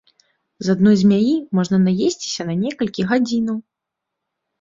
[0.67, 3.57] З адной змяі можна наесціся на некалькі гадзінаў!